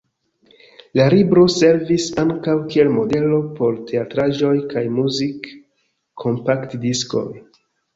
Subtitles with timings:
[0.99, 7.29] La libro servis ankaŭ kiel modelo por teatraĵoj kaj muzik-kompaktdiskoj.